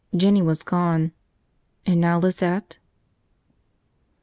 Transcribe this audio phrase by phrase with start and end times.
[0.17, 1.11] Jinny was gone.
[1.85, 2.79] And now Lizette?